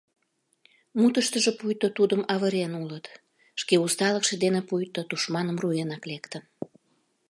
Мутыштыжо 0.99 1.51
пуйто 1.59 1.87
тудым 1.97 2.21
«авырен 2.33 2.73
улыт», 2.81 3.05
шке 3.61 3.75
усталыкше 3.85 4.35
дене 4.43 4.61
пуйто 4.69 5.01
«тушманым 5.09 5.57
руэнак 5.63 6.03
лектын». 6.09 6.43